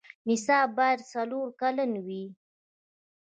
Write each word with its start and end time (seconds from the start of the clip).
نصاب 0.27 0.69
باید 0.77 0.99
څلور 1.11 1.47
کلن 1.61 1.91
وي. 2.05 2.23